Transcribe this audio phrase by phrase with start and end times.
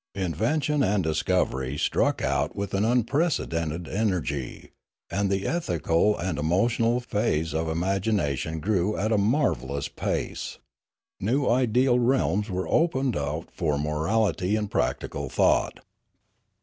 [0.15, 4.71] Invention and dis covery struck out with unprecedented energy,
[5.11, 10.57] and the ethical and emotional phase of imagination grew at a marvellous pace;
[11.19, 15.81] new ideal realms were opened out for morality and practical thought.